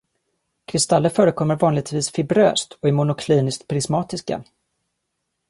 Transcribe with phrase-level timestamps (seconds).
[0.65, 4.43] Kristaller förekommer vanligtvis fibröst och är monokliniskt prismatiska.